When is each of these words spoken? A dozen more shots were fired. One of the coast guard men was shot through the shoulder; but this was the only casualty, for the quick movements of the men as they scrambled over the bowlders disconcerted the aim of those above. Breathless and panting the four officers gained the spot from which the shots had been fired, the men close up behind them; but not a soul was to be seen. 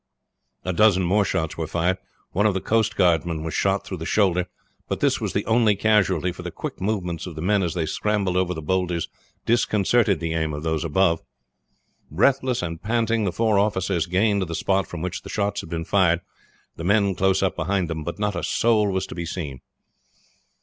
A 0.65 0.73
dozen 0.73 1.03
more 1.03 1.23
shots 1.23 1.59
were 1.59 1.67
fired. 1.67 1.99
One 2.31 2.47
of 2.47 2.55
the 2.55 2.59
coast 2.59 2.95
guard 2.95 3.23
men 3.23 3.43
was 3.43 3.53
shot 3.53 3.85
through 3.85 3.97
the 3.97 4.05
shoulder; 4.07 4.47
but 4.87 4.99
this 4.99 5.21
was 5.21 5.33
the 5.33 5.45
only 5.45 5.75
casualty, 5.75 6.31
for 6.31 6.41
the 6.41 6.49
quick 6.49 6.81
movements 6.81 7.27
of 7.27 7.35
the 7.35 7.41
men 7.43 7.61
as 7.61 7.75
they 7.75 7.85
scrambled 7.85 8.35
over 8.35 8.55
the 8.55 8.63
bowlders 8.63 9.09
disconcerted 9.45 10.19
the 10.19 10.33
aim 10.33 10.55
of 10.55 10.63
those 10.63 10.83
above. 10.83 11.21
Breathless 12.09 12.63
and 12.63 12.81
panting 12.81 13.25
the 13.25 13.31
four 13.31 13.59
officers 13.59 14.07
gained 14.07 14.41
the 14.41 14.55
spot 14.55 14.87
from 14.87 15.03
which 15.03 15.21
the 15.21 15.29
shots 15.29 15.61
had 15.61 15.69
been 15.69 15.85
fired, 15.85 16.21
the 16.77 16.83
men 16.83 17.13
close 17.13 17.43
up 17.43 17.55
behind 17.55 17.87
them; 17.87 18.03
but 18.03 18.17
not 18.17 18.35
a 18.35 18.41
soul 18.43 18.91
was 18.91 19.05
to 19.05 19.13
be 19.13 19.27
seen. 19.27 19.61